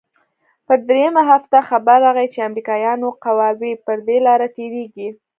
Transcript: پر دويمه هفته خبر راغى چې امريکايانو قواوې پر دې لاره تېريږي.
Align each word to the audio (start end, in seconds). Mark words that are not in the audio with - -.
پر 0.65 0.77
دويمه 0.87 1.23
هفته 1.31 1.57
خبر 1.69 1.97
راغى 2.05 2.25
چې 2.33 2.39
امريکايانو 2.49 3.07
قواوې 3.23 3.73
پر 3.85 3.97
دې 4.07 4.17
لاره 4.27 4.47
تېريږي. 4.57 5.09